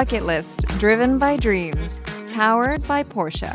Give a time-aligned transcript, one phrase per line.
[0.00, 2.02] Bucket List Driven by Dreams
[2.34, 3.54] Powered by Porsche.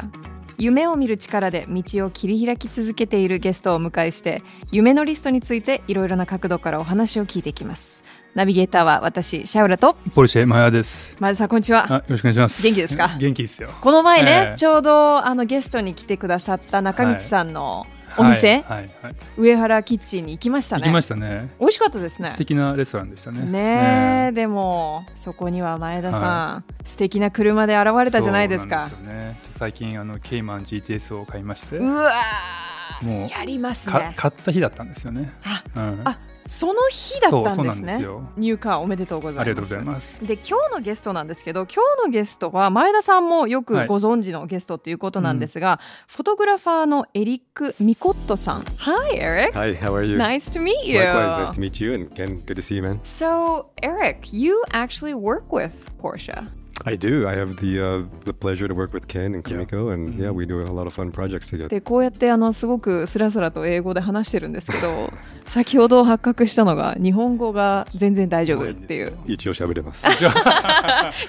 [0.59, 8.03] 夢を見る力で道を切り開き続けているゲストをお迎えして夢のリストについていろいろな角度からお話を聞いていきます。
[8.35, 9.95] ナビゲーターは私シャウラと。
[10.13, 11.17] ポルシェマヤです。
[11.19, 11.91] 前田さんこんにちは。
[11.91, 12.61] あ、よろしくお願いします。
[12.61, 13.17] 元気ですか？
[13.17, 13.69] 元気ですよ。
[13.81, 14.55] この前ね、ええ。
[14.55, 19.15] ちょうどあのゲストに来てくださった中道さんのお店、はいはいはい。
[19.37, 20.83] 上原キッチンに行きましたね。
[20.83, 21.49] 行きましたね。
[21.59, 22.29] 美味しかったですね。
[22.29, 23.41] 素敵なレストランでしたね。
[23.41, 28.89] ねえ、でもそこには前田さん、は素敵な車で現れたじゃないですか。
[28.89, 29.39] そうなんですよね。
[29.51, 35.31] 最近あのケイマン GTS を買いまして、うわーもうやりますかね買った日だったんですよね。
[35.43, 37.97] あうん、あその日だったんですね。
[37.97, 38.29] すよ。
[38.37, 39.41] 入荷おめでとうございます。
[39.41, 40.23] ありがとうございます。
[40.23, 43.87] で今日のゲストなんですけど今日のゲストは前田さんもよくはい。
[43.87, 48.65] ご存知のゲストっていうことなんですが、フォトグラファーのエリック・ミコットさん。
[48.77, 49.53] Hi Eric.
[49.53, 50.17] Hi, how are you?
[50.17, 50.99] Nice to meet you.
[50.99, 52.99] Likewise, nice to meet you, and Ken, good to see you, man.
[53.03, 56.47] So Eric you actually work with Porsche
[56.83, 57.27] I do.
[57.27, 60.45] I have the uh, the pleasure to work with Ken and Kumiko, and yeah, we
[60.45, 61.69] do a lot of fun projects together.
[61.69, 65.11] でこうやってあのすごくスラスラと英語で話してるんですけど
[65.47, 70.05] 先ほど発覚したのが日本語が全然大丈夫っていう一応喋れます。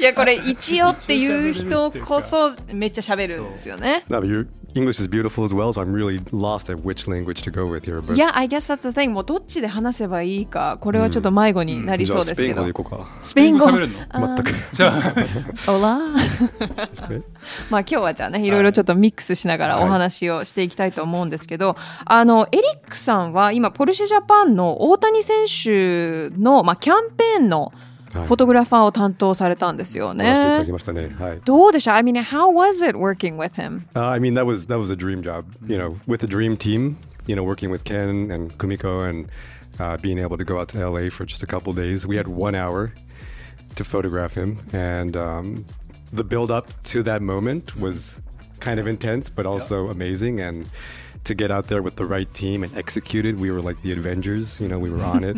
[0.00, 4.02] いやこれ一応っていう人こそめっちゃ喋るんですよね
[4.76, 7.84] English is beautiful as well, so I'm really lost at which language to go with
[7.84, 8.00] here.
[8.00, 9.10] But いや I guess that's the thing.
[9.10, 13.18] もうどっちで話せばいいかこれはちょっと迷子になりじゃあスペイン語そうですけどでいこうか。
[13.22, 13.88] スペイン語全
[14.44, 14.52] く。
[14.72, 15.98] じゃあ、オラ。
[17.70, 27.72] まあ今日はじゃあねいろいろちょっとミックスしながらお話をしていきたいと思うんですけど、あのエリックさんは今ポルシェジャパンの大谷選手の、まあ、キャンペーンの
[28.15, 30.71] フはいォトグラファーを担当されたんですよやらせていただねき。
[30.73, 31.15] ましたね。
[31.17, 31.41] はい。
[31.45, 33.83] どうでした I mean, how was it working with him?
[33.95, 35.45] Uh, I mean, that was that was a dream job.
[35.65, 36.97] You know, with the dream team.
[37.27, 39.29] You know, working with Ken and Kumiko and
[39.79, 42.05] uh, being able to go out to LA for just a couple days.
[42.05, 42.91] We had one hour
[43.75, 45.63] to photograph him, and um,
[46.11, 48.19] the build up to that moment was
[48.59, 50.41] kind of intense, but also amazing.
[50.41, 50.67] And
[51.26, 53.92] to get out there with the right team and execute it, we were like the
[53.92, 54.60] Avengers.
[54.60, 55.36] You know, we were on it.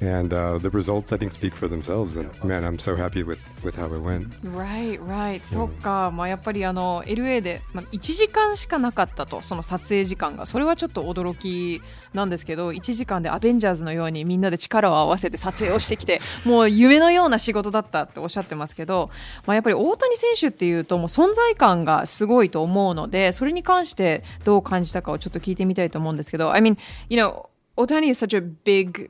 [0.00, 2.16] And uh, the results, I think, speak for themselves.
[2.16, 4.28] And man, I'm so happy with, with how it went.
[4.44, 5.40] Right, right.
[5.40, 11.80] そっか、まあ、やっぱりあの LA で、まあ、1時間しかなかったと、その撮影時間が、それはちょっと驚き
[12.12, 19.10] なんですけど、1時間でアベンジャーズのようにみんなで力を合わせて撮影をしてきて、もう夢のような仕事だったっておっしゃってますけど、
[19.46, 26.77] まあ、やっぱり大谷選手っていうと、もう存在感がすごいと思うので、それに関してどう感じたかをちょっと聞いてみたいと思うんですけど、I mean,
[27.09, 27.47] you know,
[27.77, 29.09] 大谷 is such a big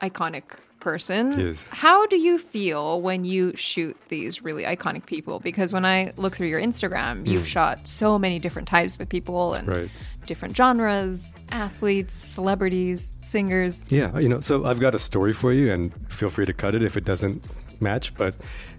[0.00, 0.42] iconic
[0.80, 1.32] person.
[1.32, 1.66] He is.
[1.70, 5.38] How do you feel when you shoot these really iconic people?
[5.40, 9.54] Because when I look through your Instagram, you've shot so many different types of people
[9.54, 9.90] and Right.
[10.26, 13.86] different genres, athletes, celebrities, singers.
[13.90, 16.74] Yeah, you know, so I've got a story for you, and feel free to cut
[16.74, 17.42] it if it doesn't
[17.81, 18.13] match.
[18.15, 18.35] But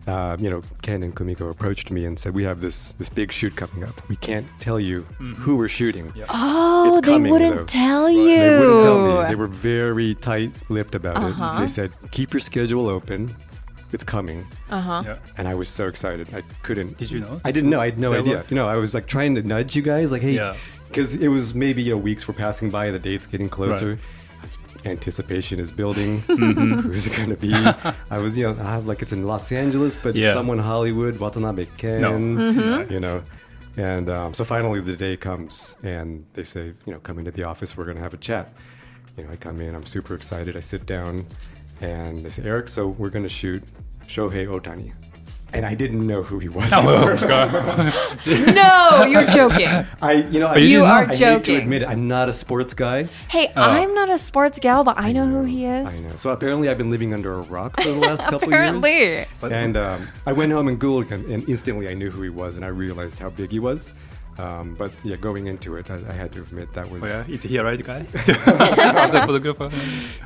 [0.07, 3.33] uh, you know, Ken and Kumiko approached me and said, "We have this this big
[3.33, 4.09] shoot coming up.
[4.09, 5.01] We can't tell you
[5.39, 7.65] who we're shooting." Oh, It's they coming, wouldn't though.
[7.65, 8.39] tell you.
[8.39, 9.29] They wouldn't tell me.
[9.29, 11.57] They were very tight-lipped about Uh-huh.
[11.57, 11.61] it.
[11.61, 13.31] They said, "Keep your schedule open.
[13.93, 15.03] It's coming." uh-huh.
[15.05, 15.17] yeah.
[15.37, 16.29] And I was so excited.
[16.35, 16.97] I couldn't.
[16.97, 17.41] Did you know?
[17.45, 17.81] I didn't know.
[17.81, 18.37] I had no There idea.
[18.39, 20.55] was- You know, I was like trying to nudge you guys, like, hey, Yeah.
[20.89, 23.99] because it was maybe you know weeks were passing by, the dates getting closer.
[24.85, 26.23] Anticipation is building.
[26.29, 26.81] Mm-hmm.
[26.89, 27.53] Who's it gonna be?
[28.11, 30.33] I was, you know, I have, like it's in Los Angeles, but Yeah.
[30.33, 32.13] someone Hollywood, Watanabe Ken, No.
[32.13, 32.93] Mm-hmm.
[32.93, 33.23] you know.
[33.77, 37.45] And um, so finally the day comes, and they say, you know, come into the
[37.45, 37.77] office.
[37.77, 38.53] We're gonna have a chat.
[39.17, 39.75] You know, I come in.
[39.75, 40.57] I'm super excited.
[40.57, 41.27] I sit down,
[41.81, 43.63] and they say, Eric, so we're gonna shoot
[44.07, 44.93] Shohei Otani.
[45.53, 46.67] And I didn't know who he was.
[46.73, 47.15] Hello,
[48.55, 49.69] No, you're joking.
[50.03, 50.93] I, you know, I, you You didn't know?
[50.93, 51.89] are I hate to admit it.
[51.89, 53.05] I'm not a sports guy.
[53.29, 53.63] Hey, Oh.
[53.63, 55.93] I'm not a sports gal, but I know who he is.
[55.93, 56.17] I know.
[56.17, 58.69] So apparently, I've been living under a rock for the last couple years.
[58.79, 59.27] Apparently.
[59.43, 62.57] And um, I went home and Googled him, and instantly I knew who he was,
[62.57, 63.93] and I realized how big he was.
[64.38, 67.24] Um, but yeah, going into it, I, I had to admit that was Oh, yeah?
[67.30, 68.06] Is he a right guy?
[68.18, 69.70] As a photographer?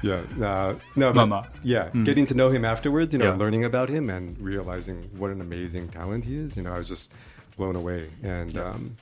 [0.02, 1.48] yeah, uh, no, but Mama.
[1.64, 2.06] yeah, Mm.
[2.06, 3.38] getting to know him afterwards, you know, Yeah.
[3.38, 6.58] learning about him and realizing what an amazing talent he is.
[6.58, 7.12] You know, I was just
[7.56, 8.96] blown away, and um,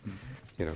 [0.60, 0.74] you know,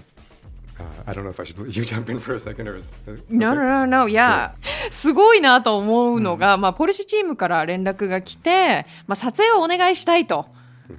[0.79, 2.77] uh, I don't know if I should you jump in for a second or.
[2.77, 3.59] is- uh, No, okay.
[3.59, 4.55] no, no, no.いや、
[4.91, 10.45] すごいなと思うのが、まあ、ポルシェチームから連絡が来て、まあ、撮影をお願いしたいと。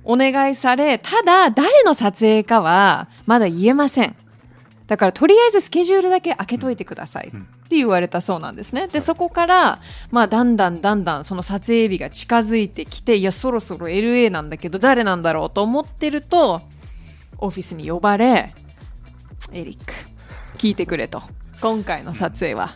[0.04, 4.16] お願いされ、ただ、誰の撮影かは、まだ言えません。
[4.88, 7.28] だから、とりあえずスケジュールだけ開けといてください。
[7.28, 7.32] っ
[7.70, 8.88] て言われたそうなんですね。
[8.88, 9.80] で、そこから、
[10.12, 16.62] まあ、だんだんだんだん、その撮影日が近づいてきて、いや、そろそろ LA なんだけど、誰なんだろうと思ってると、
[17.38, 18.54] オフィスに呼ばれ、
[19.52, 19.94] エリック、
[20.58, 21.22] 聞いてくれと。
[21.60, 22.76] 今回の撮影は、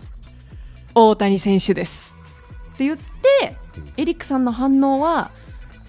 [0.94, 2.18] 大谷選手です。
[2.74, 3.56] って言って、
[3.96, 5.32] エリックさんの反応は、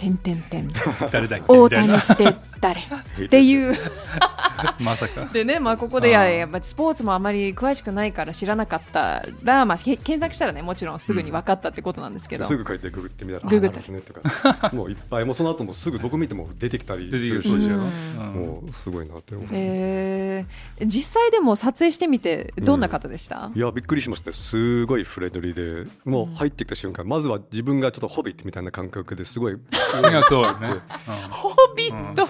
[0.03, 0.69] てんてんてん。
[1.13, 1.45] 誰だっけ？
[1.47, 2.81] 大谷って誰？
[3.27, 3.77] っていう。
[4.81, 5.27] まさか。
[5.27, 17.57] でね、まあ、ここでいややっぱスポーツもあまり詳しくないから知らなかったら、まあ、け検索したらねもちろんすぐに分かったってことなんですけど、すぐ書いてググってみたら、ググですねとか、 もういっぱい、もうその後もすぐ僕見ても出てきたりするし、うん。
[17.57, 19.49] うんもうすごいなって思う。
[19.53, 20.87] えー。
[20.87, 24.33] 実際でも撮影してみてどんな方でした、いやびっくりしましたね。
[24.33, 29.57] すごいフレンドリーでもう入ってきた瞬間、まずは自分がちょっとホビットみたいな感覚ですごいい
[30.13, 30.81] や、そうだね。
[31.31, 32.27] ホビット、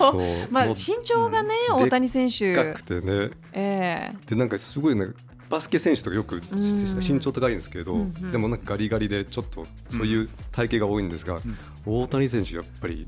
[0.51, 2.55] まあ、身長がね、うん大谷選手。
[2.55, 4.13] 深くてねえ。
[4.27, 5.07] でなんかすごいね
[5.53, 6.41] バスケ選手とかよくん。
[6.57, 8.33] 身長高いんですけど、うんうん。
[8.33, 11.41] でもなんかガリガリでちょっとそういう体型が多いんですが、
[11.85, 13.07] 大谷選手やっぱり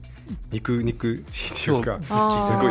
[0.52, 2.70] 肉肉っていうかすごいも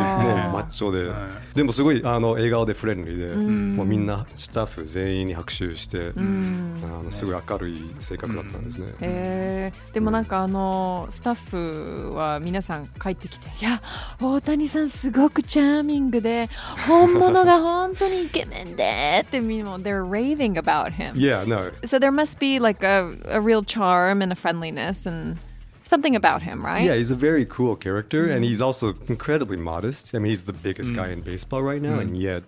[0.52, 3.76] マッチョで、うんでもすごいあの笑顔でフレンドリーで、ん。
[3.76, 6.80] もうみんなスタッフ全員に拍手して、ーうん。
[6.84, 8.94] あのすごい明るい性格だったんですね。
[9.00, 9.92] えー。
[9.92, 13.82] でもなんかあのスタッフは皆さん帰ってきていや
[14.20, 16.48] 大谷さんすごくチャーミングで
[16.86, 21.70] 本物が本当にイケメンでってみんな they're raving about him Yeah, no.
[21.84, 25.38] so there must be like a, a real charm and a friendliness and
[25.82, 30.14] something about him right Yeah, he's a very cool character, and he's also incredibly modest.
[30.14, 30.96] I mean, he's the biggest mm.
[30.96, 32.20] guy in baseball right now, and mm.
[32.20, 32.42] yet,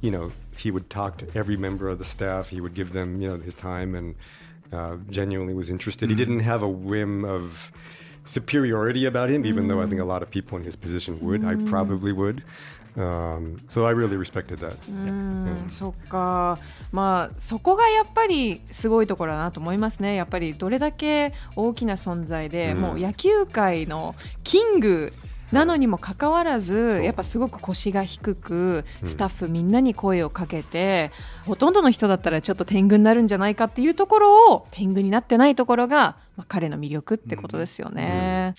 [0.00, 2.48] you know, he would talk to every member of the staff.
[2.48, 4.14] He would give them, you know, his time, and
[4.72, 6.08] uh, genuinely was interested.
[6.10, 6.18] He mm.
[6.18, 7.72] didn't have a whim of
[8.24, 11.44] superiority about him, even though I think a lot of people in his position would.
[11.44, 12.42] I probably would.
[12.96, 14.76] Um, so I really respected that.
[14.88, 16.58] うんそっか
[16.92, 20.14] まあそこがやっぱりすごいところだなと思いますね。
[20.14, 22.80] やっぱりどれだけ大きな存在で、うん。
[22.80, 24.14] もう野球界の
[24.44, 25.12] キング
[25.52, 31.10] なのにもかかわらず、やっぱすごく腰が低くスタッフみんなに声をかけて、
[31.46, 38.54] ほとんどの人だったらちょっと天狗になるんじゃないかっていうところを天狗になってないところが、まあ、彼の魅力ってことですよね。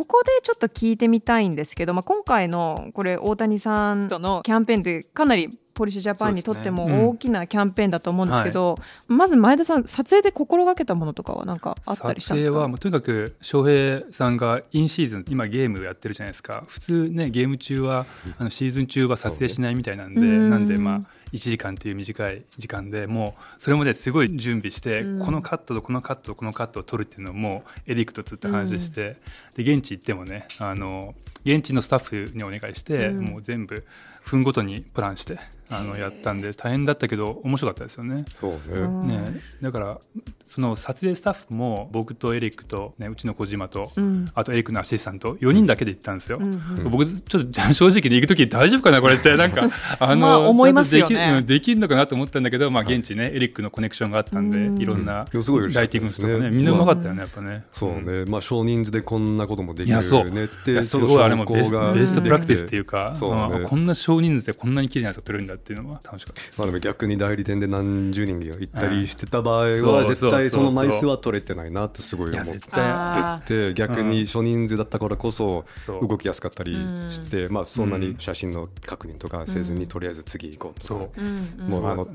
[0.00, 8.76] ここでちょっと聞いてみたいんですけど、まあ、今回のこれ大谷さんとのキャンペーンってかなりポリシェジャパンにとっても大きなキャンペーンだと思うんですけど、
[9.08, 12.52] まず前田さん撮影で心がけたものとかは何かあったりしたんですか？
[12.52, 16.64] 撮影はもうとにかく翔平さんがインシーズン今ゲームやってるじゃないですか。
[16.68, 18.04] 普通ねゲーム中は
[18.36, 20.50] あのシーズン中は撮影しないみたいなんで、うん。
[20.50, 21.00] なんでまあ
[21.32, 25.24] 1時間っていう短い時間でもうそれまですごい準備して、うん。
[25.24, 29.16] このカットとこのカットとこのカットを撮るっていうのをもうエリックとずっと話して、
[29.56, 31.14] で現地行ってもねあの
[31.46, 33.24] 現地のスタッフにお願いして、うん。
[33.24, 33.86] もう全部
[34.30, 38.24] 分ごとにプランしてあのやったんで大変だったけど面白かったですよね。
[38.32, 38.58] そうね。
[38.68, 40.00] うんね、だから
[40.50, 44.28] その撮影スタッフも僕とエリックと、ね、うちの小島と、うん。
[44.34, 46.38] あとエリックのアシスタント4人だけで行ったんですよ。
[46.38, 46.90] うんうん。
[46.90, 51.14] 僕ちょっとじゃあ正直で行く時大丈夫かなこれってなんか あの、まあ思いますよね。
[51.14, 54.82] できるうんできるのかなと思ったんだけど、まあ、現地ねエリックのコネクションがあったんで、うん。
[54.82, 56.26] いろんなライティンったですね。
[56.26, 57.62] グとかねみんなうまかったよねやっぱね。
[57.70, 58.24] そううん。
[58.24, 66.58] ね、まあ少人数でこんなこともできるよねってすごいあれもベストベストプラクティスっていうか、そうんこんな少人数でこんなに綺麗なやつが撮れるんだっていうのは楽しかったです。
[66.58, 72.80] まあでも逆に代理店で何十人が行ったりしてた場合うんは絶対その枚数は取れてないなってすごい思っ絶対。
[72.82, 75.64] あて逆に少人数だったからこそ
[76.00, 76.76] 動きやすかったり
[77.10, 81.20] して、まあそんなに写真の確認とかせずにとりあえず次行こうとか、
[81.68, 82.06] もうあの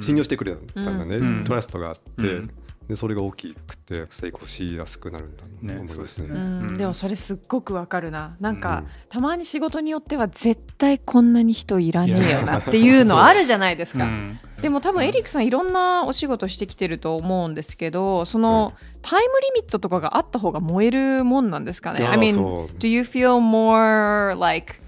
[0.00, 1.44] 信用してくれたんだね、うん。
[1.44, 2.50] トラストがあって、うん
[2.88, 5.96] でそれが大きくて成功しやすくなるんだと思いますね。
[5.96, 6.28] ねですね。
[6.28, 6.68] うん。
[6.68, 6.76] うん。
[6.76, 8.36] でもそれすっごくわかるな。
[8.40, 8.92] なんか、うん。
[9.08, 14.38] たまに仕事によっては絶対こんなに人いらねえよなっていうのあるじゃないですか、うん。
[14.60, 22.06] でも多分エリックさんいろんなお仕事してきてると思うんですけどその、タイムリミットとかがあった方が燃えるもんなんですかね。
[22.06, 24.81] あ I mean do you feel more like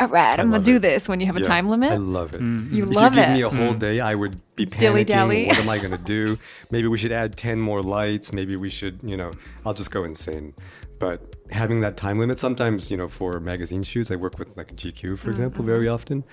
[0.00, 0.82] alright I'm gonna I do it.
[0.82, 2.40] this when you have a Yeah, time limit I love it.
[2.40, 3.32] うん You if love you give it.
[3.34, 3.78] me a whole mm.
[3.78, 5.44] day, I would be Dilly-dally.
[5.44, 5.48] panicking.
[5.48, 6.38] What am I going to do?
[6.70, 8.32] Maybe we should add 10 more lights.
[8.32, 9.30] Maybe we should, you know,
[9.64, 10.54] I'll just go insane.
[10.98, 14.74] But having that time limit, sometimes, you know, for magazine shoots, I work with like
[14.74, 15.30] GQ, for mm-hmm.
[15.30, 15.66] example, mm-hmm.
[15.74, 16.24] very often.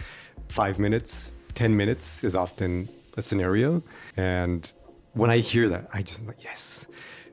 [0.48, 3.84] Five minutes, 10 minutes is often a scenario.
[4.16, 4.72] And
[5.14, 6.88] when I hear that, I just, like, yes.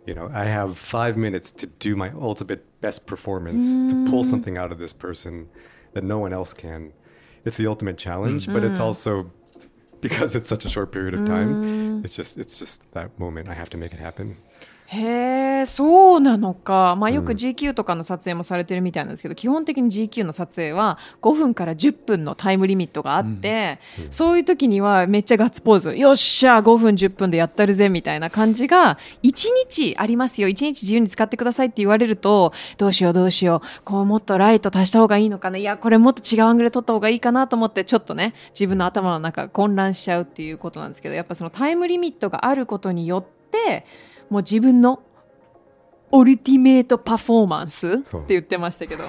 [0.06, 4.30] You know, I have five minutes to do my ultimate best performance, to pull mm.
[4.30, 5.48] something out of this person
[5.92, 6.92] that no one else can.
[7.44, 8.84] It's the ultimate challenge, but it's mm.
[8.84, 9.30] also
[10.00, 11.64] because it's such a short period of time.
[12.00, 12.04] Mm.
[12.04, 13.48] It's just it's just that moment.
[13.48, 14.36] I have to make it happen.
[14.92, 23.78] へえそうなのか、まあ、よく GQ とかの撮影もされてるみたいなんですけど、基本的に GQ の撮影は5分から10分のタイムリミットがあって、
[24.10, 25.96] そういう時にはめっちゃガッツポーズ。
[25.96, 30.48] よっしゃ5分10分でやったるぜみたいな感じが1日ありますよ。
[30.48, 33.82] 1日自由に使ってくださいって言われるとどうしようどうしよう。
[33.84, 35.58] こうもっとライト足した方がいいのかな。
[35.58, 43.86] いやこれもっと違うアングルで撮った方がいいかなと思ってちょっとね自分の頭の中が混乱しちゃうっていうことなんですけどやっぱそのタイムリミットがあることによって
[44.29, 45.01] もう自分の
[46.11, 49.03] オルティメイトパフォーマンスってそう言ってましたけど、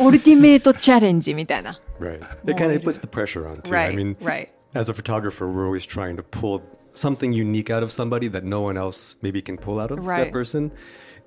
[0.00, 1.78] オルティメイトチャレンジみたいな。
[2.00, 2.20] Right.
[2.46, 3.74] It kind of puts the pressure on too.
[3.74, 4.48] I Right, mean, right.
[4.74, 6.62] as a photographer, we're always trying to pull
[6.94, 10.24] something unique out of somebody that no one else maybe can pull out of Right.
[10.24, 10.70] that person.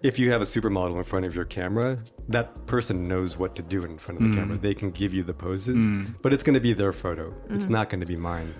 [0.01, 1.97] If you have a supermodel in front of your camera,
[2.29, 4.57] that person knows what to do in front of the camera.
[4.57, 5.85] They can give you the poses,
[6.21, 7.33] but it's going to be their photo.
[7.49, 8.53] It's not going to be mine.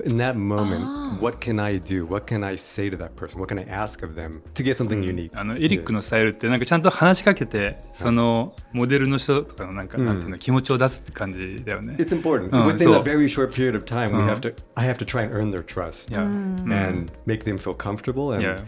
[0.00, 0.84] So in that moment,
[1.22, 2.04] what can I do?
[2.06, 3.40] What can I say to that person?
[3.40, 5.30] What can I ask of them to get something unique?
[5.34, 11.94] あのエリックのスタイルってなんかちゃんと話しかけてそのモデルの人とかのなんか、なんていうの気持ちを出すって感じだよね。
[11.98, 12.50] It's important.
[12.50, 14.28] Uh, Within so- a very short period of time, we Uh-huh.
[14.34, 14.54] have to.
[14.74, 16.22] I have to try and earn their trust Yeah.
[16.24, 18.34] and make them feel comfortable.
[18.34, 18.60] And Yeah.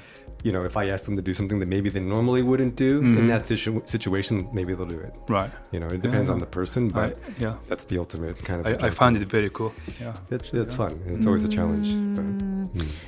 [0.44, 3.00] you know, if I ask them to do something that maybe they normally wouldn't do
[3.00, 3.28] in mm-hmm.
[3.28, 5.18] that situ- situation, maybe they'll do it.
[5.28, 5.52] Right.
[5.72, 6.34] You know, it depends Yeah.
[6.34, 7.56] on the person, I, but yeah.
[7.70, 8.68] that's the ultimate kind of.
[8.68, 8.96] I, I photography.
[8.98, 9.74] found it very cool.
[10.00, 10.14] Yeah.
[10.30, 11.00] It's it's fun.
[11.08, 11.88] It's always a challenge.
[12.16, 12.53] But, mm.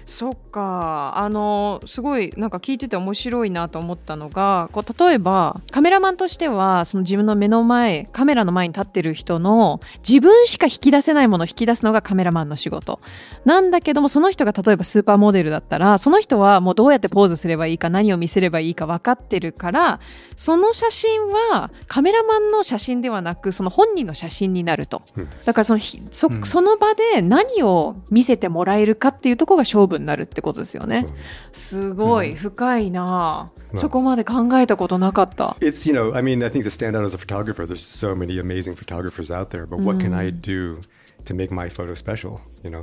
[0.05, 1.13] そっか。
[1.15, 12.99] あのすごいなんか聞いてて面白いなと思ったのがこう例えばカメラマンとしてはその自分の目の前カメラの前に立ってる人の自分しか引き出せないものを引き出すのがカメラマンの仕事。
[13.45, 19.99] なんだけどもその人が例えばスーパーモデルだったらその人はもうどうやってポーズすればいいか何を見せればいいか分かってるから
[20.35, 21.21] その写真
[21.51, 25.01] はカメラマンの写真ではなくその本人の写真になると、
[25.45, 26.43] だからそのひそうん。
[26.43, 31.06] その場で何を見せてもらえるかっていうと ころが勝負になるってことですよね。
[31.52, 35.56] すごい深いな、うんそこまで考えたことなかった。
[35.60, 38.16] It's, you know, I mean, I think to stand out as a photographer, there's so
[38.16, 40.80] many amazing photographers out there, but what can I do
[41.24, 42.82] to make my photo special, you know?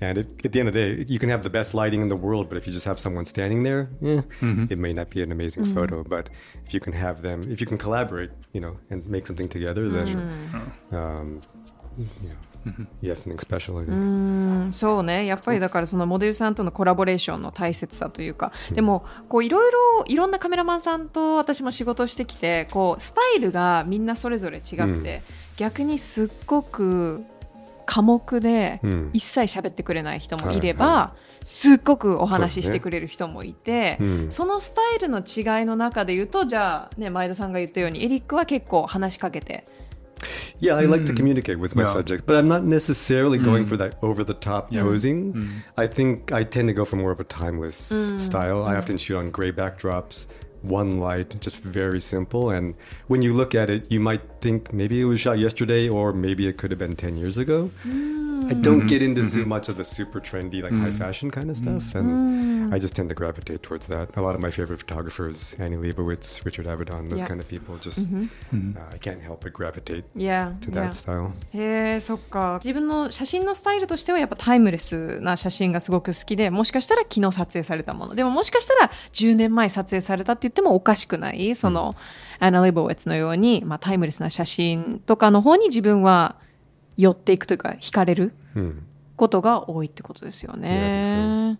[0.00, 2.08] And it, at the end of the day, you can have the best lighting in
[2.08, 4.22] the world, but if you just have someone standing there, eh,
[4.70, 6.02] it may not be an amazing photo.
[6.02, 6.30] But
[6.64, 9.88] if you can have them, if you can collaborate, you know, and make something together,
[9.90, 10.40] then,
[10.92, 11.42] um,
[11.98, 12.36] you know,
[13.01, 13.79] you have something special.
[13.79, 13.91] I think.
[13.91, 15.25] うんそうね。
[15.25, 18.51] やっぱりだからそのモデルさんとのコラボレーションの大切さというか。
[18.71, 25.01] でもこういろいろいろんなカメラマンさんと私も仕事をしてきてこうスタイルがみんなそれぞれ違って、うん。
[25.57, 27.23] 逆にすっごく
[27.85, 29.09] 寡黙でうん。
[29.13, 34.31] 一切喋ってくれない人もいれば、はいはすっごくお話ししてくれる人もいてうん。
[34.31, 39.63] そのスタイルの違いの中で言うとじゃあ、ね、前田さんが言ったようにエリックは結構話しかけて
[40.59, 41.17] Yeah, I like to hmm.
[41.17, 41.93] communicate with my Yeah.
[41.93, 43.69] subjects, but I'm not necessarily going hmm.
[43.69, 44.81] for that over the top Yeah.
[44.81, 45.33] posing.
[45.33, 45.47] Hmm.
[45.77, 48.63] I think I tend to go for more of a timeless style.
[48.63, 50.27] I often shoot on gray backdrops,
[50.61, 52.49] one light, just very simple.
[52.49, 52.75] And
[53.07, 56.47] when you look at it, you might think maybe it was shot yesterday or maybe
[56.47, 57.69] it could have been 10 years ago.
[58.47, 61.57] I don't get into so much of the super trendy, like high fashion kind of
[61.57, 61.95] stuff.
[61.95, 64.09] And I just tend to gravitate towards that.
[64.17, 67.27] A lot of my favorite photographers, Annie Leibovitz, Richard Avedon, those Yeah.
[67.27, 70.89] kind of people, just uh, I can't help but gravitate Yeah, to yeah.
[70.89, 71.31] that style.
[71.53, 81.95] へえそっか自分の写真のスタイルとしてはやっぱタイムレスな写真がすごく好きでもしかしたら昨日撮影されたものでももしかしたら10年前撮影されたって言ってもおかしくないその、
[82.39, 86.35] アナ・レボウェッツのように、まあ、タイムレスな写真とかの方に自分は
[86.97, 88.79] 寄っていくというか惹かれる Hmm.
[89.17, 91.57] ことが多いってことですよね。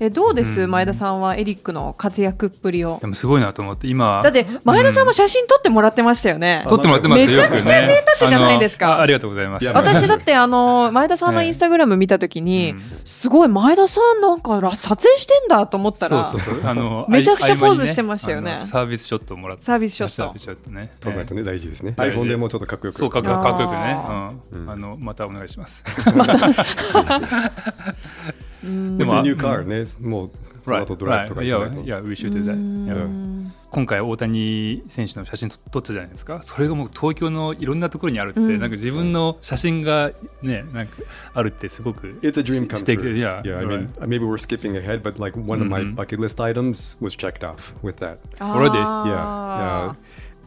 [0.00, 0.70] えどうです、うん。
[0.70, 2.98] 前田さんはエリックの活躍っぷりを。
[3.02, 4.22] でもすごいなと思って今。
[4.24, 7.28] だって前田さんも写真撮ってもらってましたよね、撮ってもらってますよ。
[7.28, 8.86] めちゃくちゃ贅沢じゃないですか。
[8.86, 9.66] あのあありがとうございます。
[9.66, 12.82] 私だってあの前田さんのインスタグラム見たときに、うん。
[13.04, 16.66] すごい前田さんなんから撮影してんだと思ったらそうそうそう。
[16.66, 18.52] あの めちゃくちゃポーズしてましたよね。
[18.52, 19.64] あのサービスショットをもらって。
[19.64, 20.14] サービスショット。
[20.14, 20.92] サービスショットね。
[20.98, 21.92] 撮らないとね、大事ですね。
[21.94, 22.16] 大事。
[22.16, 22.98] iPhone でもうちょっとかっこよく。
[22.98, 23.50] そうかっこよくね。
[23.76, 24.70] あうん。
[24.70, 25.84] あのまたお願いします。
[26.14, 26.22] うん
[28.62, 30.28] でも your new car ね、もう、
[30.64, 40.10] この Right 後ドライブとかい yeah と yeah we should 今回大谷選手の写真撮撮ったじゃないですかそれがもう東京のいろんなところにあるって、うんなんか自分の写真が
[40.42, 40.96] ねなんか
[41.34, 43.14] あるってすごく It's a dream come true.
[43.14, 45.94] で yeah, yeah, I mean, maybe we're skipping ahead, but like one of my Mhm.
[45.94, 48.18] bucket list items was checked off with that.
[48.40, 48.76] Already?
[48.76, 49.94] Ah.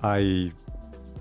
[0.03, 0.15] Yeah, yeah.
[0.19, 0.51] I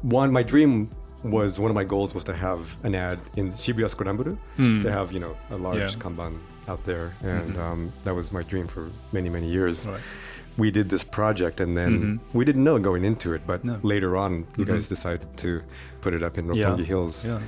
[0.02, 0.88] one my dream
[1.22, 4.82] was one of my goals was to have an ad in Shibuya Skoramburu Mm.
[4.82, 5.90] to have you know a large Yeah.
[6.02, 6.32] kanban
[6.68, 7.58] out there, and Mhm.
[7.60, 9.86] um, that was my dream for many many years.
[9.86, 10.00] Right.
[10.58, 11.92] We did this project, and then
[12.30, 12.34] Mhm.
[12.34, 13.78] we didn't know going into it, but No.
[13.82, 14.74] later on, you Mhm.
[14.74, 15.62] guys decided to
[16.02, 16.76] put it up in Yeah.
[16.76, 17.38] Hills, Yeah.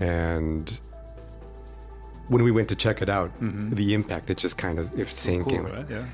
[0.00, 0.78] and
[2.28, 3.74] when we went to check it out, Mhm.
[3.74, 5.64] the impact it just kind of if saying Cool, came.
[5.64, 5.86] right?
[5.90, 6.04] Yeah.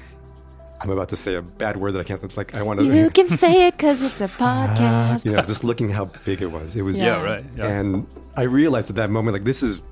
[0.81, 2.37] I'm about to say a bad word that I can't.
[2.37, 2.87] Like I want to.
[2.87, 5.25] You can say it because it's a podcast.
[5.25, 6.77] you know, just looking how big it was.
[6.77, 6.97] It was.
[6.99, 7.07] Yeah.
[7.19, 7.45] Yeah, right.
[7.57, 7.67] Yeah.
[7.67, 9.83] And I realized at that moment, like this is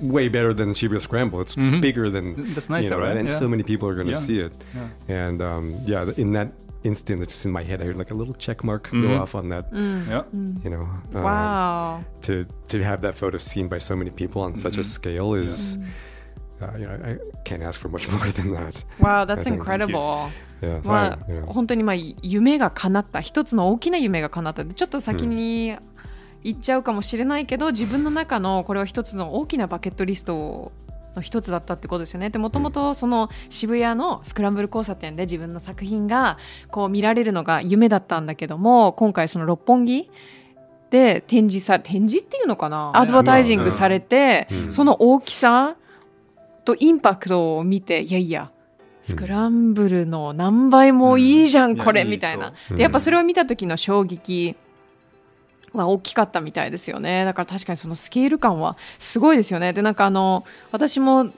[0.00, 1.40] way better than Shibuya Scramble.
[1.40, 1.80] It's Mhm.
[1.80, 3.16] bigger than That's nice you know, though, right?
[3.16, 3.38] And Yeah.
[3.38, 4.18] so many people are going to Yeah.
[4.28, 4.52] see it.
[4.74, 5.26] Yeah.
[5.26, 6.52] And um, yeah, in that
[6.84, 7.80] instant, it's just in my head.
[7.82, 9.02] I heard like a little check mark Mhm.
[9.02, 9.66] go off on that.
[9.72, 10.22] Yeah.
[10.64, 10.88] You know.
[11.14, 12.04] um, Wow.
[12.22, 14.84] To to have that photo seen by so many people on such a Mhm.
[14.84, 15.78] scale is.
[16.60, 18.84] Uh, you know, I can't ask for much more than that.
[19.00, 19.60] Wow, that's Thank you.
[19.60, 20.30] incredible.
[20.60, 20.82] Yeah.
[20.82, 21.46] so ま I- あ you know.
[21.46, 25.76] 本当にまあ夢が叶った一つの大きな夢が叶ったちょっと先に
[26.43, 30.71] 言っちゃうかもしれないけど自分の中のこれは一つの大きなバケットリスト
[31.15, 32.29] の一つだったってことですよね。
[32.31, 36.37] でもともとその渋谷のスクランブル交差点で自分の作品が
[36.71, 40.09] こう見られるのが夢だったんだけども今回その六本木
[40.89, 42.91] で展示さ展示っていうのかな？
[42.95, 44.71] アドバタイジングされて、うん。
[44.71, 45.75] その大きさ
[46.65, 48.51] とインパクトを見ていやいや
[49.01, 51.77] スクランブルの何倍もいいじゃん、うん。
[51.77, 52.53] これみたいな。
[52.75, 54.55] でやっぱそれを見た時の衝撃
[55.81, 61.33] は大きかったみたいですよねだから確かにそのスケール感はすごいですよねでなんかあの私もん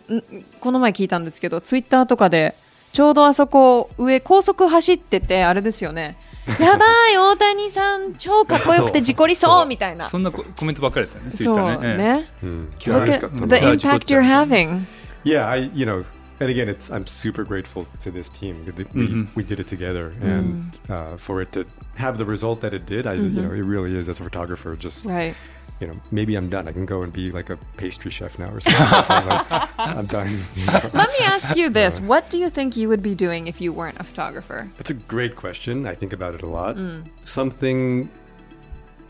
[0.59, 2.55] この前聞いたんですけどツイッターとかで
[2.93, 6.17] ちょうどあそこ上高速走っててあれですよね
[6.59, 11.31] やばい大谷さん超かっこよくて事故りそうみたいなそんなココメントばっかりだったね。
[11.31, 11.87] ツイッそうターね。
[11.87, 12.69] ええね Mm.
[12.77, 13.71] Look at the ね。
[13.71, 14.85] impact you're having
[15.23, 16.05] Yeah, I you know,
[16.39, 18.65] and again, it's I'm super grateful to this team.
[18.65, 19.27] that We Mhm.
[19.35, 23.05] we did it together, and uh, for it to have the result that it did,
[23.07, 24.75] I you know, it really is as a photographer.
[24.75, 25.35] Just right
[25.81, 26.69] you know, maybe I'm done.
[26.69, 28.79] I can go and be like a pastry chef now or something.
[29.09, 30.29] I'm, like, I'm done.
[30.55, 30.89] you know.
[30.93, 31.99] Let me ask you this.
[31.99, 34.69] What do you think you would be doing if you weren't a photographer?
[34.79, 35.85] It's a great question.
[35.85, 36.77] I think about it a lot.
[37.25, 38.09] Something,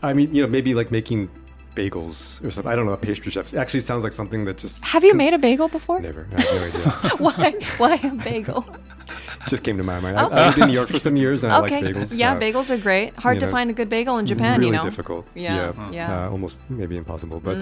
[0.02, 1.30] I mean, you know, maybe like making
[1.76, 2.72] bagels or something.
[2.72, 2.92] I don't know.
[2.92, 5.68] A pastry chef It actually sounds like something that just Have you made a bagel
[5.68, 6.00] before?
[6.00, 6.26] never.
[6.36, 7.16] I have no idea.
[7.18, 7.54] Why?
[7.76, 8.66] Why a bagel?
[9.48, 10.18] just came to my mind.
[10.18, 11.76] I, I lived in New York for some years, and okay.
[11.76, 12.18] I like bagels.
[12.18, 13.14] Yeah, uh, bagels are great.
[13.16, 14.84] Hard to know, find a good bagel in Japan, really you know.
[14.84, 15.28] difficult.
[15.34, 16.08] Yeah, yeah, yeah.
[16.08, 16.26] Mm.
[16.26, 17.40] Uh, almost maybe impossible.
[17.40, 17.56] But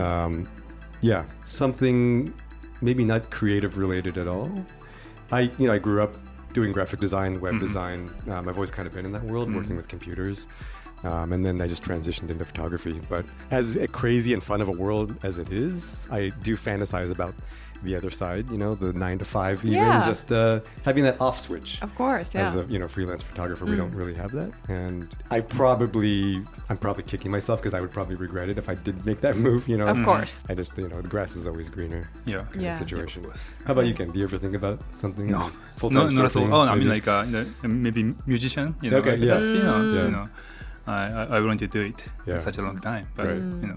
[0.00, 0.48] um,
[1.00, 2.34] yeah, something
[2.80, 4.50] maybe not creative related at all.
[5.30, 6.14] I you know I grew up
[6.52, 8.10] doing graphic design, web design.
[8.28, 10.48] Um, I've always kind of been in that world, working with computers.
[11.04, 13.00] Um, and then I just transitioned into photography.
[13.08, 17.34] But as crazy and fun of a world as it is, I do fantasize about
[17.84, 18.50] the other side.
[18.50, 20.04] You know, the nine to five, even Yeah.
[20.04, 22.48] just uh, having that off switch Of course, yeah.
[22.48, 26.76] as a you know freelance photographer we don't really have that and i probably i'm
[26.76, 29.68] probably kicking myself because i would probably regret it if i did make that move
[29.68, 30.42] you know Of course.
[30.48, 32.42] i just you know the grass is always greener Yeah.
[32.50, 32.70] kind Yeah.
[32.70, 33.30] of situation Yeah,
[33.66, 35.50] how about you ken do you ever think about something No.
[35.76, 36.42] full-time No, not at all.
[36.48, 37.24] surfing, Oh, I mean, like uh,
[37.62, 38.74] maybe musician.
[38.82, 39.26] You know, Okay, like yeah.
[39.34, 40.04] that's, you know, Yeah.
[40.06, 40.28] you know,
[40.90, 43.34] I, I want to do it for such a long time, but Right.
[43.36, 43.76] you know,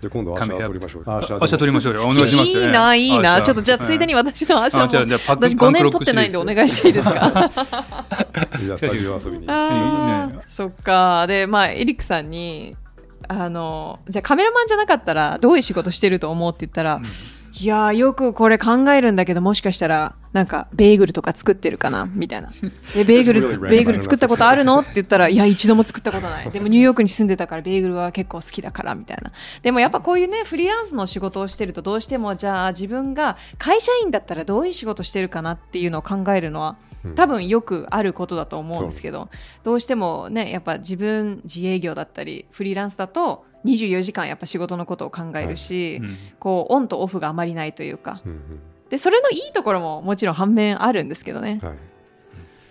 [0.00, 0.66] じゃあ今度は明日 Coming up.
[0.66, 2.02] 撮りましょうあ明日撮りましょうよ。
[2.04, 2.48] お願いします。
[2.48, 3.40] いいな、いいな。
[3.42, 7.50] ちょっとじゃあ、ついでに私の足も、あじゃ私5パンクロック年取ってないんでお願いしていいですか？
[8.60, 9.46] じゃあスタジオ遊びに
[10.46, 11.26] そっか。
[11.26, 12.76] で、まあ、エリックさんに、
[13.28, 17.00] あの、じゃあカメラマンじゃなかったら、どういう仕事してると思うって言ったら、
[17.58, 22.50] いやー、よくこれ考えるんだけど、もしかしたら、なんか、ベーグルとか作ってるかなみたいな。
[22.94, 24.80] で、ベーグル.ベーグル作ったことあるの？
[24.80, 26.50] って言ったら、いや、一度も作ったことない。
[26.50, 29.32] でも、ニューヨークに住んでたから、ベーグルは結構好きだから、みたいな。
[29.62, 36.76] でも、やっぱこういうね、フリーランスの仕事をしてると、どうしても、じゃあ、自分が会社員だったらどういう仕事してるかなっていうのを考えるのは、
[37.14, 39.28] 多分よくあることだと思うんですけど、
[39.64, 48.40] どうしてもね、やっぱ自分、自営業だったり、フリーランスだと、24時間やっぱ仕事のことを考えるし、うんこう、オンとオフがあまりないというか、うんうん
[48.88, 51.58] でそれのいいところももちろん反面あるんですけどね。
[51.60, 51.72] Hi.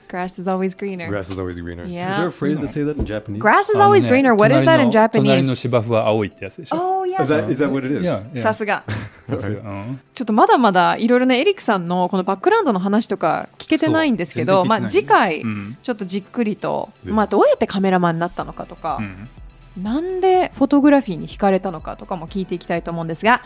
[0.08, 1.10] Grass is always greener.
[1.10, 1.86] Grass is always greener.
[1.86, 2.12] Yeah.
[2.12, 3.42] Is there a phrase to say that in Japanese?
[3.42, 4.34] Grass is always ね greener.
[4.34, 5.54] What is that in Japanese?
[5.56, 6.78] 芝生は青いってやつでしょ。
[6.78, 8.02] Oh, Is that, is that what it is?
[8.02, 8.84] いやいやさすが。
[9.28, 19.30] ちょっとまだまだいろいろね、エリックさんのこのバックグラウンドの話とか聞けてないんですけど、まあ次回うんちょっとじっくりと、まあどうやってカメラマンになったのかとかう、ん
[19.78, 23.42] なんでフォトグラフィーに惹かれたのかとかも聞いていきたいと思うんですが、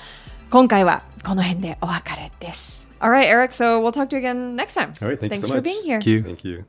[0.49, 2.87] 今回はこの辺でお別れです。
[2.99, 4.91] Alright, Eric, so we'll talk to you again next time.
[5.01, 5.63] All right, thank you Thanks so for much.
[5.63, 5.99] being here.
[5.99, 6.21] Thank you.
[6.23, 6.65] Thank you.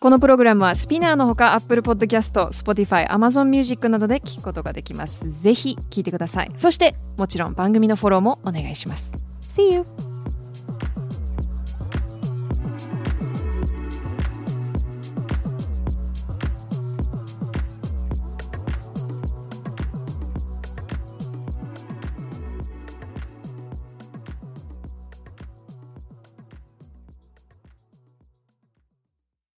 [0.00, 5.30] このプログラムはスピナーのほか Apple Podcast、Spotify、Amazon Music などで聞くことができます。
[5.42, 6.50] ぜひ聞いてください。
[6.56, 9.12] そしてもちろん番組のフォローもお願いします。
[9.42, 10.09] See you!